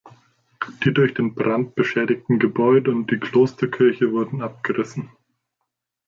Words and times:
Die 0.83 0.91
durch 0.91 1.13
den 1.13 1.35
Brand 1.35 1.75
beschädigten 1.75 2.39
Gebäude 2.39 2.89
und 2.89 3.11
die 3.11 3.19
Klosterkirche 3.19 4.11
wurden 4.11 4.41
abgerissen. 4.41 5.11